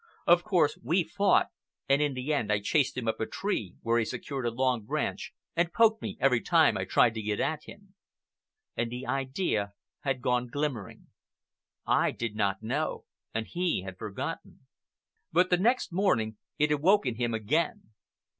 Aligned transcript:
Of 0.25 0.43
course 0.43 0.79
we 0.81 1.03
fought, 1.03 1.49
and 1.87 2.01
in 2.01 2.15
the 2.15 2.33
end 2.33 2.51
I 2.51 2.59
chased 2.59 2.97
him 2.97 3.07
up 3.07 3.19
a 3.19 3.27
tree, 3.27 3.75
where 3.83 3.99
he 3.99 4.05
secured 4.05 4.47
a 4.47 4.49
long 4.49 4.83
branch 4.83 5.31
and 5.55 5.71
poked 5.71 6.01
me 6.01 6.17
every 6.19 6.41
time 6.41 6.75
I 6.75 6.85
tried 6.85 7.13
to 7.13 7.21
get 7.21 7.39
at 7.39 7.65
him. 7.65 7.93
And 8.75 8.91
the 8.91 9.05
idea 9.05 9.73
had 9.99 10.23
gone 10.23 10.47
glimmering. 10.47 11.05
I 11.85 12.09
did 12.09 12.35
not 12.35 12.63
know, 12.63 13.05
and 13.31 13.45
he 13.45 13.83
had 13.83 13.99
forgotten. 13.99 14.61
But 15.31 15.51
the 15.51 15.57
next 15.59 15.93
morning 15.93 16.37
it 16.57 16.71
awoke 16.71 17.05
in 17.05 17.17
him 17.17 17.35
again. 17.35 17.91